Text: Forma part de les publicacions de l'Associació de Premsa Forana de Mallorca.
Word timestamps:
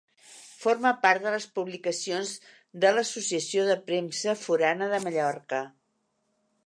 Forma 0.61 0.91
part 1.03 1.25
de 1.25 1.33
les 1.35 1.45
publicacions 1.57 2.31
de 2.85 2.93
l'Associació 2.95 3.67
de 3.71 3.77
Premsa 3.91 4.35
Forana 4.47 4.89
de 4.95 5.03
Mallorca. 5.05 5.61